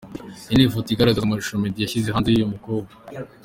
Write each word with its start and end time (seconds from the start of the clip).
Iyi 0.49 0.55
ni 0.57 0.63
ifoto 0.67 0.87
igaragara 0.91 1.25
mu 1.25 1.31
mashusho 1.33 1.59
Meddy 1.61 1.81
yashyize 1.83 2.09
hanze 2.15 2.27
y’uyu 2.29 2.51
mukobwa. 2.53 2.91